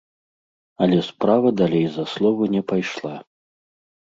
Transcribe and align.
Але 0.85 0.97
справа 1.09 1.51
далей 1.61 1.85
за 1.99 2.07
словы 2.15 2.43
не 2.55 2.63
пайшла. 2.73 3.15